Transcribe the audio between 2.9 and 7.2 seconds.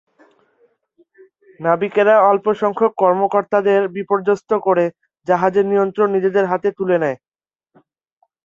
কর্মকর্তাদের বিপর্যস্ত করে জাহাজের নিয়ন্ত্রণ নিজেদের হাতে তুলে নেয়।